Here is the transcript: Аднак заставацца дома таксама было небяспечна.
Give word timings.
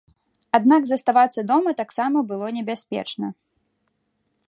Аднак 0.57 0.81
заставацца 0.91 1.45
дома 1.53 1.75
таксама 1.83 2.25
было 2.33 2.47
небяспечна. 2.59 3.33